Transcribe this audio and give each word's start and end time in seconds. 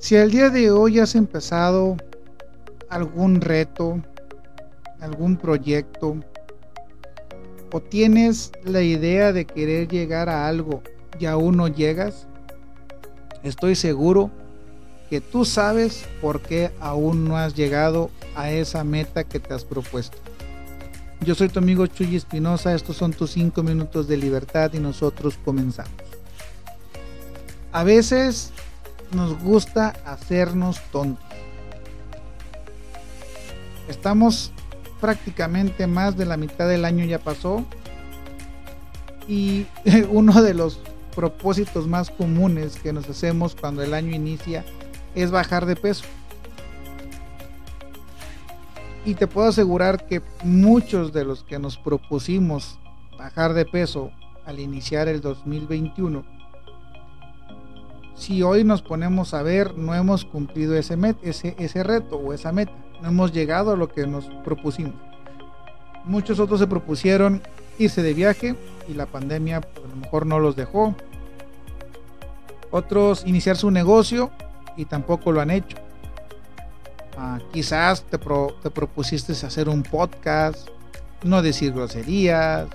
Si 0.00 0.16
el 0.16 0.30
día 0.30 0.48
de 0.48 0.70
hoy 0.70 0.98
has 0.98 1.14
empezado 1.14 1.98
algún 2.88 3.42
reto, 3.42 4.02
algún 4.98 5.36
proyecto, 5.36 6.16
o 7.70 7.80
tienes 7.80 8.50
la 8.64 8.80
idea 8.80 9.34
de 9.34 9.44
querer 9.44 9.88
llegar 9.88 10.30
a 10.30 10.48
algo 10.48 10.82
y 11.18 11.26
aún 11.26 11.58
no 11.58 11.68
llegas, 11.68 12.26
estoy 13.42 13.76
seguro 13.76 14.30
que 15.10 15.20
tú 15.20 15.44
sabes 15.44 16.06
por 16.22 16.40
qué 16.40 16.72
aún 16.80 17.28
no 17.28 17.36
has 17.36 17.54
llegado 17.54 18.10
a 18.34 18.50
esa 18.50 18.82
meta 18.84 19.24
que 19.24 19.38
te 19.38 19.52
has 19.52 19.66
propuesto. 19.66 20.16
Yo 21.20 21.34
soy 21.34 21.50
tu 21.50 21.58
amigo 21.58 21.86
Chuy 21.86 22.16
Espinosa, 22.16 22.74
estos 22.74 22.96
son 22.96 23.12
tus 23.12 23.32
5 23.32 23.62
minutos 23.62 24.08
de 24.08 24.16
libertad 24.16 24.72
y 24.72 24.78
nosotros 24.78 25.38
comenzamos. 25.44 25.92
A 27.70 27.84
veces 27.84 28.50
nos 29.12 29.38
gusta 29.42 29.94
hacernos 30.04 30.80
tontos. 30.92 31.24
Estamos 33.88 34.52
prácticamente 35.00 35.86
más 35.86 36.16
de 36.16 36.26
la 36.26 36.36
mitad 36.36 36.68
del 36.68 36.84
año 36.84 37.04
ya 37.04 37.18
pasó 37.18 37.64
y 39.26 39.66
uno 40.10 40.42
de 40.42 40.54
los 40.54 40.80
propósitos 41.14 41.86
más 41.86 42.10
comunes 42.10 42.76
que 42.76 42.92
nos 42.92 43.08
hacemos 43.08 43.56
cuando 43.56 43.82
el 43.82 43.94
año 43.94 44.14
inicia 44.14 44.64
es 45.14 45.30
bajar 45.30 45.66
de 45.66 45.76
peso. 45.76 46.04
Y 49.04 49.14
te 49.14 49.26
puedo 49.26 49.48
asegurar 49.48 50.06
que 50.06 50.22
muchos 50.44 51.12
de 51.12 51.24
los 51.24 51.42
que 51.42 51.58
nos 51.58 51.78
propusimos 51.78 52.78
bajar 53.18 53.54
de 53.54 53.64
peso 53.64 54.12
al 54.44 54.60
iniciar 54.60 55.08
el 55.08 55.20
2021, 55.20 56.24
si 58.20 58.42
hoy 58.42 58.64
nos 58.64 58.82
ponemos 58.82 59.32
a 59.32 59.42
ver, 59.42 59.78
no 59.78 59.94
hemos 59.94 60.26
cumplido 60.26 60.76
ese, 60.76 60.98
ese, 61.22 61.56
ese 61.58 61.82
reto 61.82 62.16
o 62.16 62.34
esa 62.34 62.52
meta, 62.52 62.72
no 63.00 63.08
hemos 63.08 63.32
llegado 63.32 63.72
a 63.72 63.76
lo 63.76 63.88
que 63.88 64.06
nos 64.06 64.26
propusimos. 64.44 64.94
Muchos 66.04 66.38
otros 66.38 66.60
se 66.60 66.66
propusieron 66.66 67.42
irse 67.78 68.02
de 68.02 68.12
viaje 68.12 68.56
y 68.88 68.94
la 68.94 69.06
pandemia 69.06 69.62
pues, 69.62 69.86
a 69.86 69.88
lo 69.88 69.96
mejor 69.96 70.26
no 70.26 70.38
los 70.38 70.54
dejó. 70.54 70.94
Otros 72.70 73.24
iniciar 73.26 73.56
su 73.56 73.70
negocio 73.70 74.30
y 74.76 74.84
tampoco 74.84 75.32
lo 75.32 75.40
han 75.40 75.50
hecho. 75.50 75.78
Ah, 77.16 77.38
quizás 77.52 78.02
te, 78.02 78.18
te 78.18 78.70
propusiste 78.70 79.32
hacer 79.32 79.70
un 79.70 79.82
podcast, 79.82 80.68
no 81.22 81.40
decir 81.40 81.72
groserías. 81.72 82.68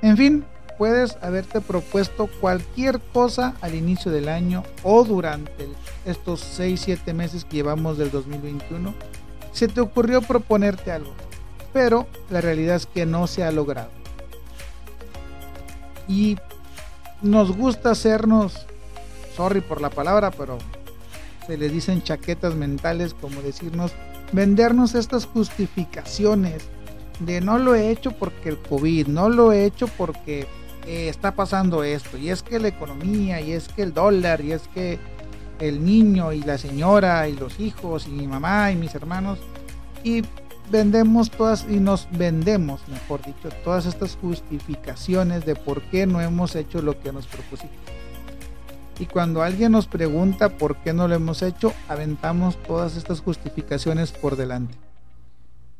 En 0.00 0.16
fin, 0.16 0.46
puedes 0.80 1.18
haberte 1.20 1.60
propuesto 1.60 2.26
cualquier 2.40 3.00
cosa 3.12 3.54
al 3.60 3.74
inicio 3.74 4.10
del 4.10 4.30
año 4.30 4.62
o 4.82 5.04
durante 5.04 5.68
estos 6.06 6.58
6-7 6.58 7.12
meses 7.12 7.44
que 7.44 7.56
llevamos 7.56 7.98
del 7.98 8.10
2021. 8.10 8.94
Se 9.52 9.68
te 9.68 9.82
ocurrió 9.82 10.22
proponerte 10.22 10.90
algo, 10.90 11.12
pero 11.74 12.06
la 12.30 12.40
realidad 12.40 12.76
es 12.76 12.86
que 12.86 13.04
no 13.04 13.26
se 13.26 13.44
ha 13.44 13.52
logrado. 13.52 13.90
Y 16.08 16.38
nos 17.20 17.54
gusta 17.54 17.90
hacernos, 17.90 18.66
sorry 19.36 19.60
por 19.60 19.82
la 19.82 19.90
palabra, 19.90 20.30
pero 20.30 20.56
se 21.46 21.58
le 21.58 21.68
dicen 21.68 22.02
chaquetas 22.02 22.54
mentales, 22.54 23.12
como 23.12 23.42
decirnos, 23.42 23.92
vendernos 24.32 24.94
estas 24.94 25.26
justificaciones 25.26 26.62
de 27.18 27.42
no 27.42 27.58
lo 27.58 27.74
he 27.74 27.90
hecho 27.90 28.12
porque 28.12 28.48
el 28.48 28.56
COVID, 28.56 29.08
no 29.08 29.28
lo 29.28 29.52
he 29.52 29.66
hecho 29.66 29.86
porque 29.86 30.48
está 30.86 31.34
pasando 31.34 31.84
esto, 31.84 32.16
y 32.16 32.30
es 32.30 32.42
que 32.42 32.58
la 32.58 32.68
economía, 32.68 33.40
y 33.40 33.52
es 33.52 33.68
que 33.68 33.82
el 33.82 33.94
dólar, 33.94 34.40
y 34.40 34.52
es 34.52 34.62
que 34.74 34.98
el 35.58 35.84
niño 35.84 36.32
y 36.32 36.40
la 36.40 36.58
señora 36.58 37.28
y 37.28 37.34
los 37.34 37.60
hijos 37.60 38.06
y 38.06 38.10
mi 38.10 38.26
mamá 38.26 38.72
y 38.72 38.76
mis 38.76 38.94
hermanos, 38.94 39.38
y 40.02 40.22
vendemos 40.70 41.30
todas 41.30 41.66
y 41.68 41.80
nos 41.80 42.08
vendemos, 42.12 42.80
mejor 42.88 43.22
dicho, 43.22 43.48
todas 43.64 43.86
estas 43.86 44.16
justificaciones 44.16 45.44
de 45.44 45.54
por 45.54 45.82
qué 45.82 46.06
no 46.06 46.20
hemos 46.20 46.54
hecho 46.56 46.80
lo 46.80 46.98
que 47.00 47.12
nos 47.12 47.26
propusimos. 47.26 47.74
Y 48.98 49.06
cuando 49.06 49.42
alguien 49.42 49.72
nos 49.72 49.86
pregunta 49.86 50.50
por 50.50 50.76
qué 50.76 50.92
no 50.92 51.08
lo 51.08 51.14
hemos 51.14 51.42
hecho, 51.42 51.72
aventamos 51.88 52.62
todas 52.62 52.96
estas 52.96 53.20
justificaciones 53.20 54.12
por 54.12 54.36
delante. 54.36 54.76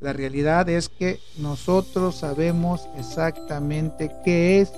La 0.00 0.14
realidad 0.14 0.68
es 0.70 0.88
que 0.88 1.20
nosotros 1.36 2.16
sabemos 2.16 2.88
exactamente 2.96 4.10
qué 4.24 4.62
es 4.62 4.72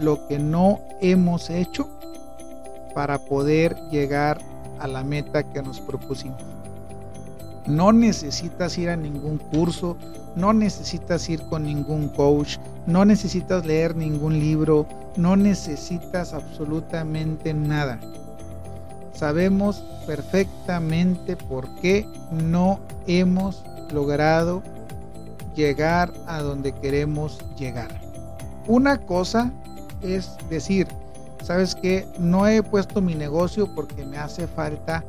lo 0.00 0.26
que 0.26 0.38
no 0.38 0.80
hemos 1.00 1.50
hecho 1.50 1.88
para 2.94 3.18
poder 3.18 3.76
llegar 3.90 4.38
a 4.78 4.86
la 4.86 5.04
meta 5.04 5.42
que 5.42 5.62
nos 5.62 5.80
propusimos. 5.80 6.42
No 7.66 7.92
necesitas 7.92 8.78
ir 8.78 8.90
a 8.90 8.96
ningún 8.96 9.38
curso, 9.38 9.96
no 10.36 10.52
necesitas 10.52 11.28
ir 11.28 11.42
con 11.48 11.64
ningún 11.64 12.08
coach, 12.10 12.58
no 12.86 13.04
necesitas 13.04 13.66
leer 13.66 13.96
ningún 13.96 14.38
libro, 14.38 14.86
no 15.16 15.34
necesitas 15.36 16.32
absolutamente 16.32 17.52
nada. 17.54 17.98
Sabemos 19.12 19.82
perfectamente 20.06 21.36
por 21.36 21.68
qué 21.76 22.06
no 22.30 22.78
hemos 23.06 23.64
logrado 23.90 24.62
llegar 25.56 26.12
a 26.26 26.42
donde 26.42 26.72
queremos 26.72 27.40
llegar. 27.56 27.88
Una 28.68 28.98
cosa 28.98 29.50
es 30.14 30.30
decir, 30.48 30.88
sabes 31.42 31.74
que 31.74 32.06
no 32.18 32.46
he 32.46 32.62
puesto 32.62 33.00
mi 33.00 33.14
negocio 33.14 33.72
porque 33.74 34.04
me 34.04 34.18
hace 34.18 34.46
falta 34.46 35.04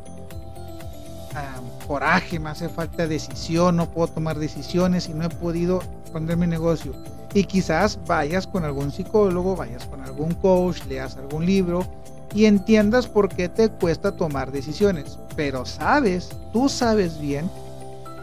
coraje, 1.88 2.40
me 2.40 2.50
hace 2.50 2.68
falta 2.68 3.08
decisión, 3.08 3.78
no 3.78 3.90
puedo 3.90 4.08
tomar 4.08 4.38
decisiones 4.38 5.08
y 5.08 5.14
no 5.14 5.26
he 5.26 5.30
podido 5.30 5.82
poner 6.12 6.38
mi 6.38 6.48
negocio. 6.48 6.94
Y 7.34 7.46
quizás 7.46 8.00
vayas 8.06 8.46
con 8.46 8.66
algún 8.66 8.92
psicólogo, 8.92 9.56
vayas 9.56 9.86
con 9.86 10.02
algún 10.02 10.34
coach, 10.34 10.84
leas 10.86 11.18
algún 11.18 11.46
libro 11.46 11.86
y 12.34 12.46
entiendas 12.46 13.08
por 13.08 13.30
qué 13.30 13.48
te 13.50 13.70
cuesta 13.70 14.16
tomar 14.16 14.52
decisiones. 14.52 15.18
Pero 15.36 15.66
sabes, 15.66 16.30
tú 16.52 16.68
sabes 16.68 17.20
bien 17.20 17.50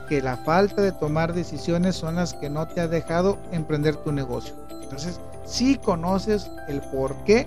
que 0.08 0.20
la 0.20 0.36
falta 0.36 0.82
de 0.82 0.92
tomar 0.92 1.32
decisiones 1.32 1.96
son 1.96 2.16
las 2.16 2.34
que 2.34 2.50
no 2.50 2.66
te 2.66 2.80
ha 2.80 2.88
dejado 2.88 3.38
emprender 3.52 3.96
tu 3.96 4.12
negocio. 4.12 4.54
Entonces, 4.82 5.18
si 5.44 5.76
conoces 5.76 6.50
el 6.68 6.80
por 6.80 7.14
qué 7.24 7.46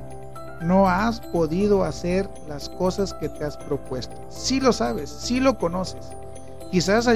no 0.62 0.88
has 0.88 1.20
podido 1.20 1.84
hacer 1.84 2.30
las 2.48 2.70
cosas 2.70 3.14
que 3.14 3.30
te 3.30 3.44
has 3.44 3.58
propuesto. 3.58 4.16
Si 4.30 4.60
lo 4.60 4.74
sabes, 4.74 5.10
si 5.10 5.40
lo 5.40 5.58
conoces. 5.58 6.10
Quizás 6.72 7.08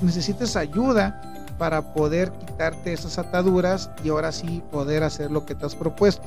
necesites 0.00 0.56
ayuda 0.56 1.20
para 1.58 1.94
poder 1.94 2.32
quitarte 2.32 2.92
esas 2.92 3.18
ataduras 3.18 3.90
y 4.02 4.08
ahora 4.08 4.32
sí 4.32 4.62
poder 4.70 5.02
hacer 5.02 5.30
lo 5.30 5.46
que 5.46 5.54
te 5.54 5.66
has 5.66 5.74
propuesto. 5.74 6.22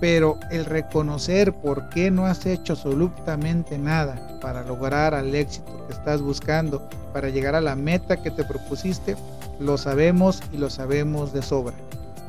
Pero 0.00 0.38
el 0.50 0.64
reconocer 0.64 1.52
por 1.52 1.88
qué 1.88 2.10
no 2.10 2.26
has 2.26 2.46
hecho 2.46 2.74
absolutamente 2.74 3.78
nada 3.78 4.38
para 4.40 4.62
lograr 4.62 5.14
al 5.14 5.34
éxito 5.34 5.86
que 5.86 5.92
estás 5.92 6.22
buscando, 6.22 6.88
para 7.12 7.30
llegar 7.30 7.56
a 7.56 7.60
la 7.60 7.74
meta 7.74 8.16
que 8.16 8.30
te 8.30 8.44
propusiste, 8.44 9.16
lo 9.58 9.76
sabemos 9.76 10.40
y 10.52 10.58
lo 10.58 10.70
sabemos 10.70 11.32
de 11.32 11.42
sobra. 11.42 11.74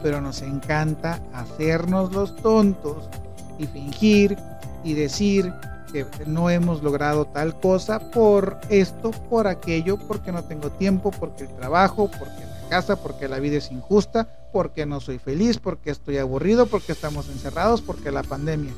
Pero 0.02 0.22
nos 0.22 0.42
encanta 0.42 1.20
hacernos 1.34 2.12
los 2.14 2.36
tontos 2.38 3.10
y 3.58 3.68
fingir 3.68 4.38
y 4.84 4.94
decir 4.94 5.54
que 5.92 6.06
no 6.26 6.50
hemos 6.50 6.84
logrado 6.84 7.26
tal 7.26 7.60
cosa 7.60 8.12
por 8.12 8.60
esto, 8.70 9.12
por 9.30 9.48
aquello, 9.48 9.98
porque 9.98 10.32
no 10.32 10.44
tengo 10.44 10.70
tiempo, 10.70 11.12
porque 11.12 11.44
el 11.44 11.56
trabajo, 11.56 12.10
porque 12.10 12.46
la 12.46 12.70
casa, 12.70 12.96
porque 12.96 13.28
la 13.28 13.40
vida 13.40 13.58
es 13.58 13.72
injusta, 13.72 14.28
porque 14.54 14.86
no 14.86 15.00
soy 15.00 15.20
feliz, 15.20 15.58
porque 15.58 15.90
estoy 15.90 16.18
aburrido, 16.18 16.68
porque 16.68 16.92
estamos 16.92 17.30
encerrados, 17.30 17.82
porque 17.82 18.12
la 18.12 18.24
pandemia. 18.24 18.72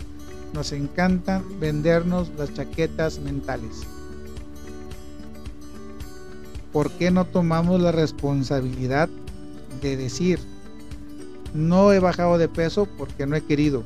Nos 0.54 0.72
encanta 0.72 1.42
vendernos 1.60 2.30
las 2.38 2.54
chaquetas 2.54 3.20
mentales. 3.20 3.82
¿Por 6.74 6.92
qué 6.92 7.12
no 7.12 7.26
tomamos 7.26 7.82
la 7.82 7.92
responsabilidad 7.92 9.10
de 9.82 9.98
decir, 9.98 10.40
no 11.54 11.92
he 11.92 12.00
bajado 12.00 12.38
de 12.38 12.48
peso 12.48 12.88
porque 12.98 13.26
no 13.26 13.36
he 13.36 13.42
querido? 13.42 13.84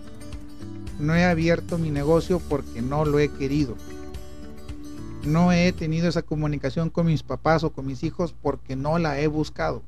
No 0.99 1.15
he 1.15 1.25
abierto 1.25 1.77
mi 1.77 1.91
negocio 1.91 2.39
porque 2.47 2.81
no 2.81 3.05
lo 3.05 3.19
he 3.19 3.29
querido. 3.29 3.75
No 5.25 5.51
he 5.51 5.71
tenido 5.73 6.07
esa 6.07 6.21
comunicación 6.21 6.89
con 6.89 7.07
mis 7.07 7.23
papás 7.23 7.63
o 7.63 7.71
con 7.71 7.87
mis 7.87 8.03
hijos 8.03 8.33
porque 8.41 8.75
no 8.75 8.99
la 8.99 9.19
he 9.19 9.27
buscado. 9.27 9.81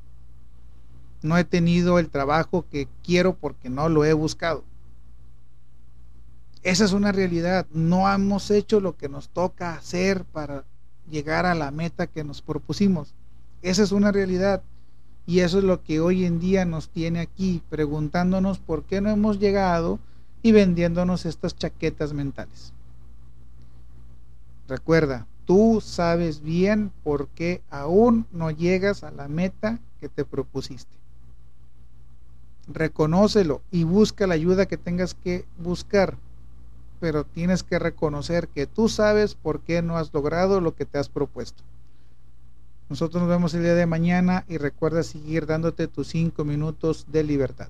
No 1.22 1.38
he 1.38 1.44
tenido 1.44 1.98
el 1.98 2.10
trabajo 2.10 2.66
que 2.70 2.88
quiero 3.02 3.36
porque 3.36 3.70
no 3.70 3.88
lo 3.88 4.04
he 4.04 4.12
buscado. 4.12 4.64
Esa 6.62 6.84
es 6.84 6.92
una 6.92 7.12
realidad. 7.12 7.66
No 7.72 8.12
hemos 8.12 8.50
hecho 8.50 8.80
lo 8.80 8.96
que 8.96 9.08
nos 9.08 9.28
toca 9.28 9.74
hacer 9.74 10.24
para 10.24 10.64
llegar 11.08 11.46
a 11.46 11.54
la 11.54 11.70
meta 11.70 12.06
que 12.06 12.24
nos 12.24 12.42
propusimos. 12.42 13.14
Esa 13.62 13.82
es 13.82 13.92
una 13.92 14.12
realidad. 14.12 14.62
Y 15.28 15.40
eso 15.40 15.58
es 15.58 15.64
lo 15.64 15.82
que 15.82 16.00
hoy 16.00 16.24
en 16.24 16.40
día 16.40 16.64
nos 16.64 16.88
tiene 16.88 17.20
aquí, 17.20 17.60
preguntándonos 17.68 18.58
por 18.58 18.84
qué 18.84 19.02
no 19.02 19.10
hemos 19.10 19.38
llegado 19.38 19.98
y 20.42 20.52
vendiéndonos 20.52 21.26
estas 21.26 21.54
chaquetas 21.54 22.14
mentales. 22.14 22.72
Recuerda, 24.68 25.26
tú 25.44 25.82
sabes 25.84 26.40
bien 26.40 26.90
por 27.04 27.28
qué 27.28 27.60
aún 27.68 28.26
no 28.32 28.50
llegas 28.50 29.04
a 29.04 29.10
la 29.10 29.28
meta 29.28 29.80
que 30.00 30.08
te 30.08 30.24
propusiste. 30.24 30.96
Reconócelo 32.66 33.60
y 33.70 33.84
busca 33.84 34.26
la 34.26 34.32
ayuda 34.32 34.64
que 34.64 34.78
tengas 34.78 35.12
que 35.12 35.44
buscar, 35.58 36.16
pero 37.00 37.24
tienes 37.24 37.62
que 37.62 37.78
reconocer 37.78 38.48
que 38.48 38.66
tú 38.66 38.88
sabes 38.88 39.34
por 39.34 39.60
qué 39.60 39.82
no 39.82 39.98
has 39.98 40.10
logrado 40.14 40.62
lo 40.62 40.74
que 40.74 40.86
te 40.86 40.96
has 40.96 41.10
propuesto. 41.10 41.62
Nosotros 42.88 43.22
nos 43.22 43.30
vemos 43.30 43.52
el 43.52 43.62
día 43.62 43.74
de 43.74 43.86
mañana 43.86 44.44
y 44.48 44.56
recuerda 44.56 45.02
seguir 45.02 45.44
dándote 45.44 45.88
tus 45.88 46.08
cinco 46.08 46.44
minutos 46.44 47.04
de 47.08 47.22
libertad. 47.22 47.68